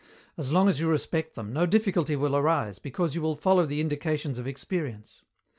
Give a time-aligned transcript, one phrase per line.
[0.35, 3.79] As long as you respect them, no difficulty will arise, because you will follow the
[3.81, 5.21] indications of experience.